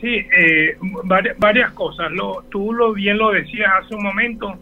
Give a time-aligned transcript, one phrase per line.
[0.00, 2.12] Sí, eh, varias, cosas.
[2.12, 4.56] Lo, tú lo bien lo decías hace un momento.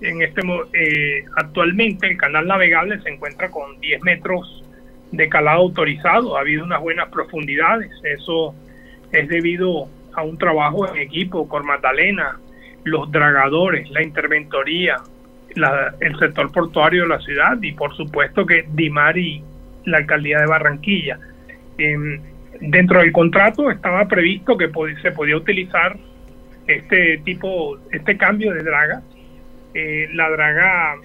[0.00, 0.42] En este
[0.74, 4.62] eh, actualmente el canal navegable se encuentra con 10 metros
[5.10, 6.36] de calado autorizado.
[6.36, 7.90] Ha habido unas buenas profundidades.
[8.04, 8.54] Eso
[9.10, 12.38] es debido a un trabajo en equipo con Magdalena,
[12.84, 14.96] los dragadores, la interventoría,
[16.00, 19.42] el sector portuario de la ciudad y por supuesto que Dimar y
[19.84, 21.18] la alcaldía de Barranquilla.
[21.78, 22.20] Em,
[22.60, 24.70] dentro del contrato estaba previsto que
[25.02, 25.96] se podía utilizar
[26.66, 29.02] este tipo, este cambio de draga.
[29.74, 30.96] Eh, la draga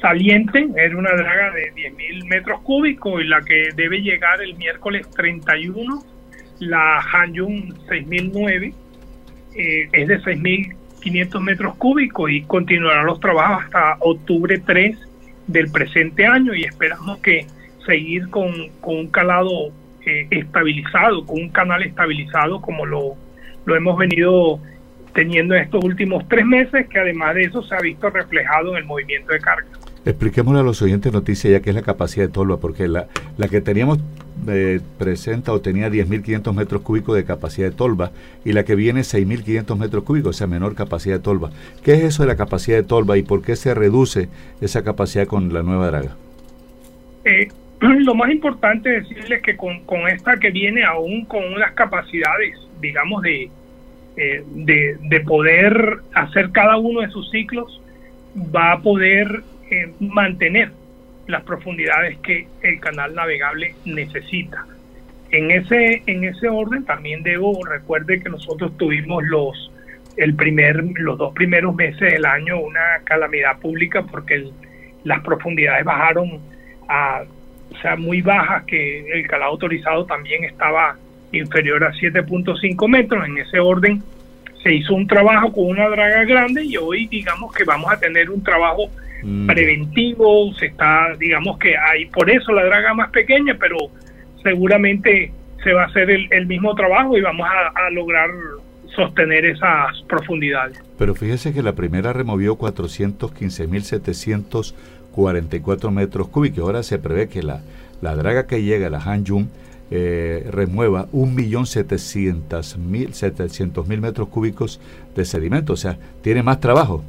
[0.00, 5.08] saliente era una draga de 10.000 metros cúbicos y la que debe llegar el miércoles
[5.10, 6.02] 31,
[6.60, 8.74] la Hanyun 6009,
[9.56, 14.98] eh, es de 6.500 metros cúbicos y continuarán los trabajos hasta octubre 3
[15.46, 17.46] del presente año y esperamos que
[17.86, 19.72] seguir con, con un calado
[20.06, 23.16] eh, estabilizado, con un canal estabilizado como lo,
[23.64, 24.60] lo hemos venido
[25.14, 28.78] teniendo en estos últimos tres meses, que además de eso se ha visto reflejado en
[28.78, 29.66] el movimiento de carga.
[30.04, 33.48] Expliquémosle a los oyentes noticias ya que es la capacidad de Tolva, porque la, la
[33.48, 33.98] que teníamos
[34.46, 38.12] eh, presenta o tenía 10.500 metros cúbicos de capacidad de tolva
[38.44, 41.50] y la que viene 6.500 metros cúbicos, o sea, menor capacidad de tolva.
[41.82, 44.28] ¿Qué es eso de la capacidad de tolva y por qué se reduce
[44.60, 46.16] esa capacidad con la nueva draga?
[47.24, 47.48] Eh,
[47.80, 53.22] lo más importante es decirles que con, esta que viene aún con unas capacidades, digamos,
[53.22, 53.50] de,
[54.16, 57.80] eh, de, poder hacer cada uno de sus ciclos,
[58.36, 60.72] va a poder eh, mantener
[61.26, 64.66] las profundidades que el canal navegable necesita.
[65.30, 69.70] En ese, en ese orden también debo, recuerde que nosotros tuvimos los,
[70.16, 74.50] el primer, los dos primeros meses del año una calamidad pública porque
[75.04, 76.40] las profundidades bajaron
[76.88, 77.24] a
[77.70, 80.96] o sea, muy bajas, que el calado autorizado también estaba
[81.32, 83.26] inferior a 7.5 metros.
[83.26, 84.02] En ese orden
[84.62, 88.30] se hizo un trabajo con una draga grande y hoy digamos que vamos a tener
[88.30, 88.90] un trabajo
[89.22, 89.46] mm.
[89.46, 93.76] preventivo, se está, digamos que hay por eso la draga más pequeña, pero
[94.42, 98.28] seguramente se va a hacer el, mismo trabajo y vamos a, a lograr
[98.94, 100.80] sostener esas profundidades.
[100.96, 104.74] Pero fíjese que la primera removió 415.700
[105.18, 106.60] 44 metros cúbicos.
[106.60, 107.60] Ahora se prevé que la,
[108.00, 109.50] la draga que llega, la Hanjun,
[109.90, 114.80] eh, remueva 1.700.000 metros cúbicos
[115.16, 115.72] de sedimento.
[115.72, 117.02] O sea, tiene más trabajo.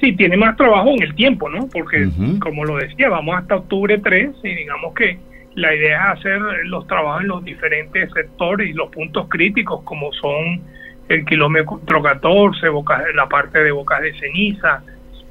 [0.00, 1.68] Sí, tiene más trabajo en el tiempo, ¿no?
[1.68, 2.08] Porque,
[2.40, 5.18] como lo decía, vamos hasta octubre 3 y digamos que
[5.56, 10.10] la idea es hacer los trabajos en los diferentes sectores y los puntos críticos, como
[10.14, 10.62] son
[11.10, 12.68] el kilómetro 14,
[13.14, 14.82] la parte de Bocas de Ceniza,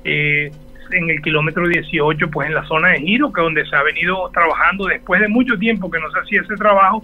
[0.03, 0.51] eh,
[0.91, 3.83] en el kilómetro 18, pues en la zona de giro, que es donde se ha
[3.83, 7.03] venido trabajando después de mucho tiempo que no se hacía ese trabajo.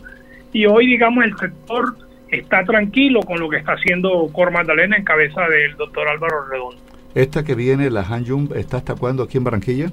[0.54, 1.96] Y hoy, digamos, el sector
[2.30, 6.82] está tranquilo con lo que está haciendo Cor Magdalena en cabeza del doctor Álvaro Redondo.
[7.16, 9.88] ¿Esta que viene, la Hanjum, está hasta cuándo aquí en Barranquilla?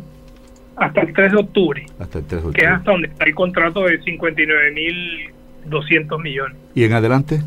[0.77, 1.87] Hasta el 3 de octubre.
[1.99, 2.61] Hasta el 3 de octubre.
[2.61, 6.59] Que es hasta donde está el contrato de 59.200 millones.
[6.75, 7.41] ¿Y en adelante?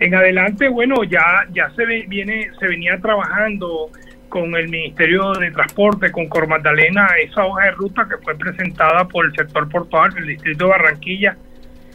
[0.00, 3.88] En adelante, bueno, ya ya se viene se venía trabajando
[4.34, 9.06] con el Ministerio de Transporte, con Cor Magdalena, esa hoja de ruta que fue presentada
[9.06, 11.36] por el sector portuario del Distrito de Barranquilla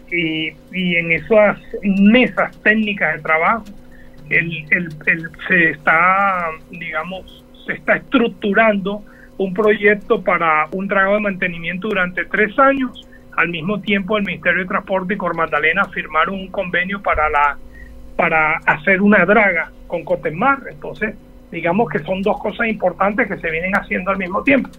[0.10, 3.66] y, en esas mesas técnicas de trabajo
[4.30, 4.66] el,
[5.50, 9.04] se está, digamos, se está estructurando
[9.38, 13.06] un proyecto para un trabajo de mantenimiento durante tres años.
[13.36, 17.58] Al mismo tiempo, el Ministerio de Transporte y Cor Magdalena firmaron un convenio para la
[18.16, 20.60] para hacer una draga con Cotemar.
[20.70, 21.16] Entonces,
[21.52, 24.70] digamos que son dos cosas importantes que se vienen haciendo al mismo tiempo.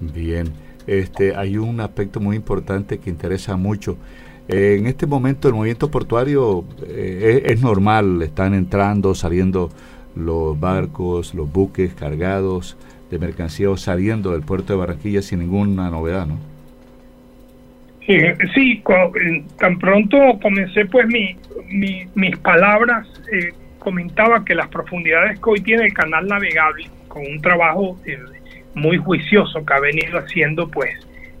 [0.00, 0.48] Bien,
[0.86, 3.96] este, hay un aspecto muy importante que interesa mucho.
[4.48, 9.70] Eh, en este momento el movimiento portuario eh, es, normal, están entrando, saliendo
[10.16, 12.76] los barcos, los buques cargados
[13.10, 16.50] de mercancía saliendo del puerto de Barranquilla sin ninguna novedad, ¿no?
[18.54, 18.82] sí,
[19.58, 21.36] tan pronto comencé pues mi,
[22.14, 27.40] mis palabras eh, comentaba que las profundidades que hoy tiene el canal navegable, con un
[27.40, 28.18] trabajo eh,
[28.74, 30.94] muy juicioso que ha venido haciendo pues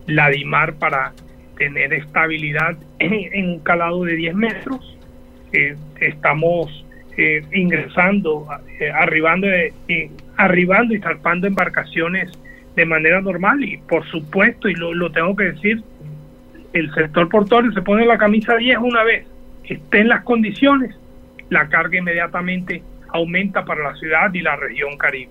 [0.06, 1.12] la DIMAR para
[1.56, 4.98] tener estabilidad en, un calado de 10 metros,
[5.52, 6.84] eh, estamos
[7.16, 8.48] eh, ingresando,
[8.94, 9.46] arribando,
[10.36, 12.30] arribando y zarpando embarcaciones
[12.74, 15.82] de manera normal y por supuesto, y lo, lo tengo que decir,
[16.72, 19.26] el sector portuario se pone la camisa 10 una vez,
[19.64, 20.96] esté en las condiciones,
[21.50, 22.82] la carga inmediatamente
[23.12, 25.30] aumenta para la ciudad y la región Caribe.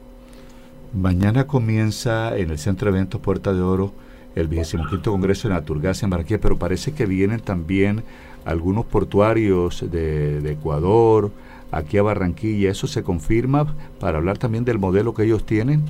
[0.94, 3.94] Mañana comienza en el Centro de Eventos Puerta de Oro
[4.36, 8.04] el 25 Congreso de Naturgas en Barranquilla, pero parece que vienen también
[8.46, 11.32] algunos portuarios de, Ecuador,
[11.72, 12.72] aquí a Barranquilla.
[12.72, 15.84] ¿Eso se confirma para hablar también del modelo que ellos tienen?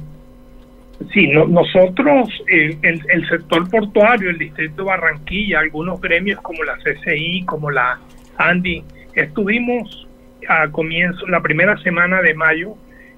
[1.13, 7.45] Sí, nosotros, el, el, sector portuario, el distrito de Barranquilla, algunos gremios como la CCI,
[7.45, 7.99] como la
[8.37, 8.83] ANDI,
[9.15, 10.08] estuvimos
[10.49, 12.73] a comienzo, la primera semana de mayo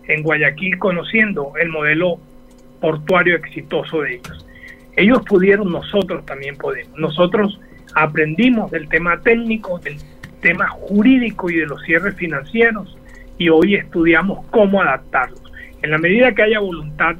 [0.07, 2.19] en Guayaquil conociendo el modelo
[2.81, 4.45] portuario exitoso de ellos.
[4.97, 6.99] Ellos pudieron, nosotros también podemos.
[6.99, 7.59] Nosotros
[7.95, 9.97] aprendimos del tema técnico, del
[10.41, 12.97] tema jurídico y de los cierres financieros
[13.37, 15.41] y hoy estudiamos cómo adaptarlos.
[15.81, 17.15] En la medida que haya voluntad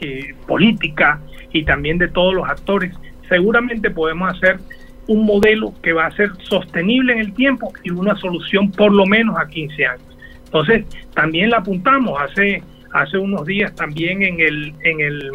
[0.00, 1.20] eh, política
[1.52, 2.94] y también de todos los actores,
[3.28, 4.58] seguramente podemos hacer
[5.08, 9.06] un modelo que va a ser sostenible en el tiempo y una solución por lo
[9.06, 10.18] menos a 15 años.
[10.44, 10.84] Entonces,
[11.14, 12.62] también la apuntamos hace
[12.92, 15.30] hace unos días también en el en el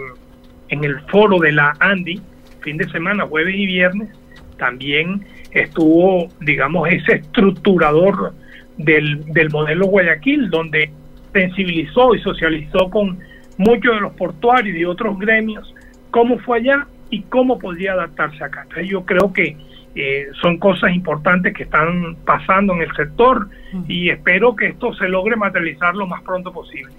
[0.70, 2.22] en el foro de la Andy,
[2.62, 4.10] fin de semana, jueves y viernes,
[4.58, 8.34] también estuvo, digamos, ese estructurador
[8.78, 10.92] del, del modelo Guayaquil, donde
[11.32, 13.18] sensibilizó y socializó con
[13.58, 15.74] muchos de los portuarios y otros gremios
[16.12, 18.64] cómo fue allá y cómo podía adaptarse acá.
[18.64, 19.58] Entonces yo creo que
[19.96, 23.50] eh, son cosas importantes que están pasando en el sector
[23.88, 26.94] y espero que esto se logre materializar lo más pronto posible.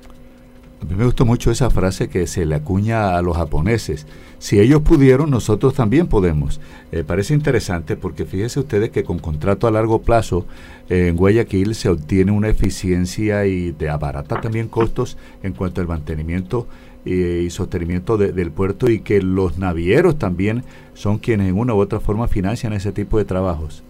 [0.80, 4.06] A mí me gustó mucho esa frase que se le acuña a los japoneses.
[4.38, 6.60] Si ellos pudieron, nosotros también podemos.
[6.92, 10.46] Eh, parece interesante porque fíjense ustedes que con contrato a largo plazo
[10.88, 16.66] en Guayaquil se obtiene una eficiencia y de abarata también costos en cuanto al mantenimiento
[17.04, 20.62] y, sostenimiento del puerto y que los navieros también
[20.94, 23.82] son quienes en una u otra forma financian ese tipo de trabajos.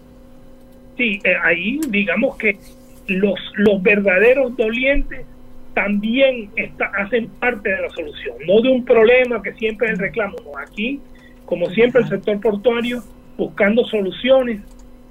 [0.96, 2.58] Sí, eh, ahí digamos que
[3.06, 5.24] los, los verdaderos dolientes
[5.74, 9.98] también está, hacen parte de la solución, no de un problema que siempre es el
[10.00, 10.36] reclamo.
[10.60, 11.00] Aquí,
[11.46, 13.02] como siempre, el sector portuario
[13.36, 14.60] buscando soluciones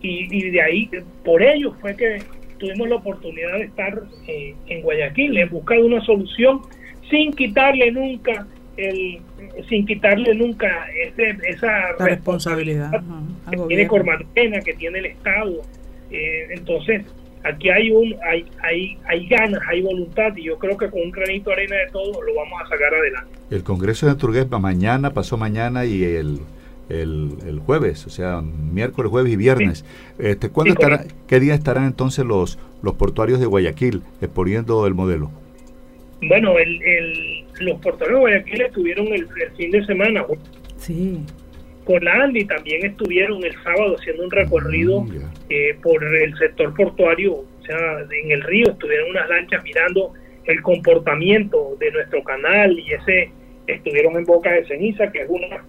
[0.02, 0.90] y, de ahí,
[1.24, 2.22] por ello fue que
[2.60, 6.62] tuvimos la oportunidad de estar eh, en Guayaquil, en buscar una solución
[7.10, 8.46] sin quitarle nunca
[8.78, 9.20] el
[9.68, 12.92] sin quitarle nunca ese, esa responsabilidad,
[13.50, 15.62] que tiene Cormatena, que tiene el Estado.
[16.12, 17.04] Eh, entonces,
[17.44, 21.12] aquí hay un hay, hay, hay ganas, hay voluntad y yo creo que con un
[21.12, 23.32] granito de arena de todo lo vamos a sacar adelante.
[23.50, 26.40] El Congreso de Turgués va mañana, pasó mañana y el,
[26.90, 29.86] el, jueves, o sea, miércoles, jueves y viernes.
[30.20, 35.32] Este, ¿cuándo estará, ¿Qué día estarán entonces los, los portuarios de Guayaquil exponiendo el modelo?
[36.22, 40.26] Bueno, el, el, los portuarios de Guayaquil estuvieron el, fin de semana.
[40.78, 41.24] Sí
[41.88, 45.12] con la Andy también estuvieron el sábado haciendo un recorrido mm,
[45.50, 47.78] eh, por el sector portuario, o sea,
[48.24, 50.12] en el río estuvieron unas lanchas mirando
[50.44, 53.32] el comportamiento de nuestro canal y ese
[53.68, 55.64] estuvieron en Boca de Ceniza, que es una,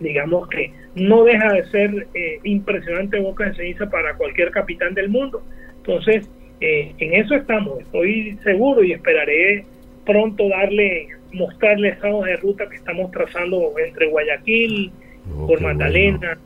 [0.00, 5.10] digamos que no deja de ser eh, impresionante Boca de Ceniza para cualquier capitán del
[5.10, 5.44] mundo.
[5.76, 6.28] Entonces,
[6.60, 9.64] eh, en eso estamos, estoy seguro y esperaré
[10.04, 14.92] pronto darle, mostrarles esa hoja de ruta que estamos trazando entre Guayaquil,
[15.36, 16.38] Oh, por Magdalena,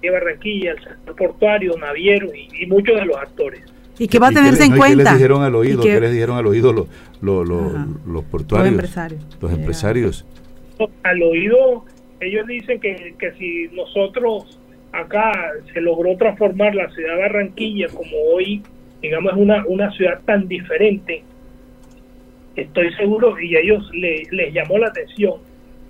[0.00, 0.12] bueno.
[0.14, 3.62] Barranquilla, el sector portuario, naviero y, muchos de los actores.
[3.98, 4.88] ¿Y qué va a tenerse en cuenta?
[4.88, 5.82] ¿Qué les dijeron al oído?
[5.82, 6.88] ¿Qué, les dijeron al oído los,
[7.20, 8.72] los, los, portuarios?
[8.72, 9.26] Los empresarios.
[9.40, 10.26] Los empresarios.
[11.04, 11.84] Al oído,
[12.18, 14.58] ellos dicen que, que si nosotros
[14.90, 15.32] acá
[15.72, 18.62] se logró transformar la ciudad de Barranquilla como hoy,
[19.02, 21.22] digamos, es una, una ciudad tan diferente,
[22.56, 25.34] estoy seguro, y a ellos les llamó la atención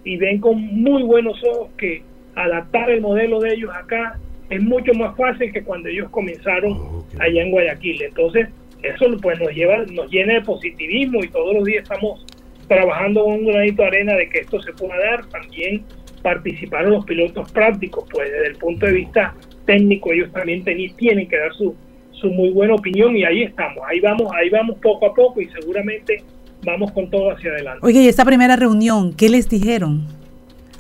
[0.05, 2.03] y ven con muy buenos ojos que
[2.35, 4.19] adaptar el modelo de ellos acá
[4.51, 8.03] es mucho más fácil que cuando ellos comenzaron allá en Guayaquil.
[8.03, 8.49] Entonces,
[8.83, 12.27] eso pues nos lleva, nos llena de positivismo y todos los días estamos
[12.69, 15.25] trabajando con un granito de arena de que esto se pueda dar.
[15.27, 15.85] También
[16.23, 21.39] participaron los pilotos prácticos, pues desde el punto de vista técnico ellos también tienen que
[21.39, 21.75] dar su,
[22.23, 25.49] su muy buena opinión y ahí estamos, ahí vamos, ahí vamos poco a poco y
[25.49, 26.23] seguramente
[26.65, 27.81] vamos con todo hacia adelante.
[27.85, 30.07] Oye, y esta primera reunión, ¿qué les dijeron?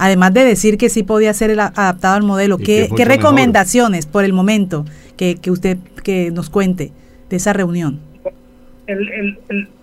[0.03, 4.85] además de decir que sí podía ser adaptado al modelo, ¿qué, recomendaciones por el momento
[5.17, 6.91] que, usted que nos cuente
[7.31, 8.01] de esa reunión?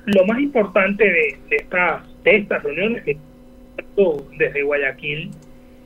[0.06, 3.04] lo más importante de, de, estas, de estas reuniones
[4.38, 5.32] desde Guayaquil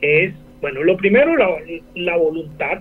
[0.02, 1.50] es, bueno, lo primero, la,
[1.96, 2.80] la voluntad.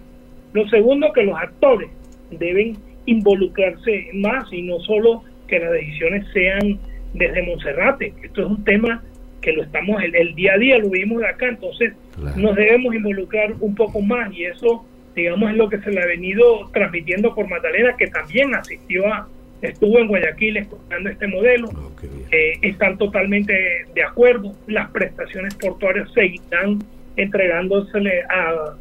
[0.54, 1.90] Lo segundo, que los actores
[2.38, 6.78] deben involucrarse más y no solo que las decisiones sean
[7.14, 8.14] desde Monserrate.
[8.22, 9.02] Esto es un tema
[9.40, 11.94] que lo estamos, el, día a día lo vimos de acá, entonces
[12.36, 14.86] nos debemos involucrar un poco más y eso,
[15.16, 19.28] digamos, es lo que se le ha venido transmitiendo por Magdalena, que también asistió a,
[19.60, 21.92] estuvo en Guayaquil escuchando este modelo, oh,
[22.30, 23.52] eh, están totalmente
[23.92, 26.78] de acuerdo, las prestaciones portuarias seguirán
[27.16, 28.74] entregándosele a,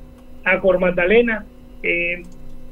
[0.45, 1.45] a Cor Magdalena.
[1.83, 2.23] Eh,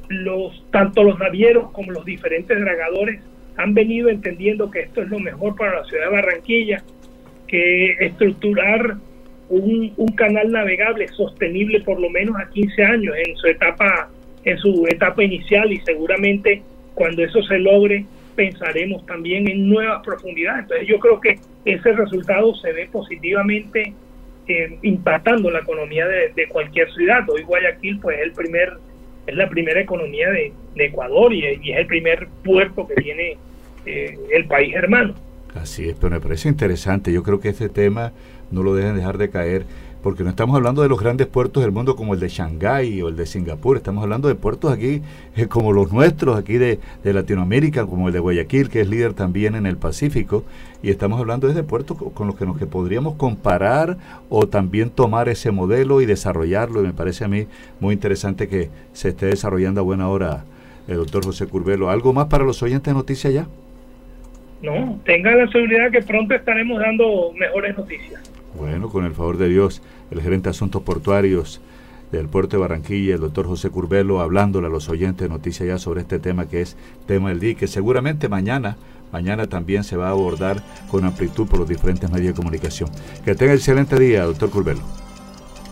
[0.10, 3.22] los tanto los navieros como los diferentes dragadores
[3.58, 6.84] han venido entendiendo que esto es lo mejor para la ciudad de Barranquilla,
[7.48, 8.96] que estructurar
[9.50, 14.10] un, un canal navegable sostenible por lo menos a 15 años en su etapa
[14.46, 16.62] en su etapa inicial y seguramente
[16.96, 20.62] cuando eso se logre pensaremos también en nuevas profundidades.
[20.62, 23.94] Entonces yo creo que ese resultado se ve positivamente
[24.48, 27.30] eh, impactando la economía de, cualquier ciudad.
[27.30, 28.78] Hoy Guayaquil pues es el primer
[29.30, 33.38] es la primera economía de, Ecuador y, es el primer puerto que tiene
[33.86, 35.14] eh, el país hermano.
[35.56, 37.12] Así es, pero me parece interesante.
[37.12, 38.14] Yo creo que este tema
[38.52, 39.66] no lo deben dejar de caer
[40.02, 43.10] porque no estamos hablando de los grandes puertos del mundo como el de Shanghái o
[43.10, 45.02] el de Singapur, estamos hablando de puertos aquí
[45.36, 49.56] eh, como los nuestros, aquí de, Latinoamérica, como el de Guayaquil, que es líder también
[49.56, 50.44] en el Pacífico,
[50.82, 53.98] y estamos hablando de puertos con los que nos que podríamos comparar
[54.30, 57.48] o también tomar ese modelo y desarrollarlo, y me parece a mí
[57.80, 60.46] muy interesante que se esté desarrollando a buena hora
[60.88, 61.90] el doctor José Curvelo.
[61.90, 63.48] ¿Algo más para los oyentes de noticias ya?
[64.62, 68.39] No, tenga la seguridad que pronto estaremos dando mejores noticias.
[68.58, 71.62] Bueno, con el favor de Dios, el gerente de Asuntos Portuarios
[72.12, 75.78] del puerto de Barranquilla, el doctor José Curbelo, hablándole a los oyentes de noticias ya
[75.78, 76.76] sobre este tema que es
[77.06, 78.78] tema del día, que seguramente mañana,
[79.12, 82.90] mañana también se va a abordar con amplitud por los diferentes medios de comunicación.
[83.24, 85.09] Que tenga excelente día, doctor Curbelo.